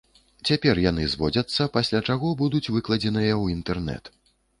[0.49, 4.11] Цяпер яны зводзяцца, пасля чаго будуць выкладзеныя ў інтэрнэт.